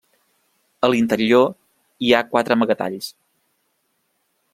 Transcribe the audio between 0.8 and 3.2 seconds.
A l'interior hi ha quatre amagatalls.